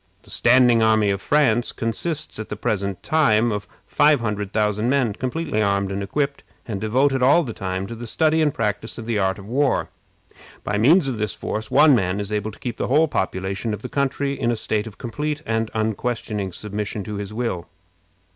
The 0.23 0.31
standing 0.31 0.81
army 0.81 1.11
of 1.11 1.21
France 1.21 1.71
consists 1.71 2.39
at 2.39 2.49
the 2.49 2.55
present 2.55 3.03
time 3.03 3.51
of 3.51 3.67
five 3.85 4.19
hundred 4.19 4.51
thousand 4.51 4.89
men, 4.89 5.13
completely 5.13 5.61
armed 5.61 5.91
and 5.91 6.01
equipped, 6.01 6.43
and 6.65 6.81
devoted 6.81 7.21
all 7.21 7.43
the 7.43 7.53
time 7.53 7.85
to 7.85 7.93
the 7.93 8.07
study 8.07 8.41
and 8.41 8.51
practice 8.51 8.97
of 8.97 9.05
the 9.05 9.19
art 9.19 9.37
of 9.37 9.45
war. 9.45 9.89
By 10.63 10.79
means 10.79 11.07
of 11.07 11.19
this 11.19 11.35
force 11.35 11.69
one 11.69 11.93
man 11.93 12.19
is 12.19 12.33
able 12.33 12.49
to 12.49 12.57
keep 12.57 12.77
the 12.77 12.87
whole 12.87 13.07
population 13.07 13.75
of 13.75 13.83
the 13.83 13.89
country 13.89 14.33
in 14.33 14.49
a 14.49 14.55
state 14.55 14.87
of 14.87 14.97
complete 14.97 15.43
and 15.45 15.69
unquestioning 15.75 16.51
submission 16.51 17.03
to 17.03 17.17
his 17.17 17.31
will. 17.31 17.67